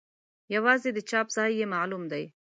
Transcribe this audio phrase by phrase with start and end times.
[0.55, 2.23] یوازې د چاپ ځای یې معلوم دی.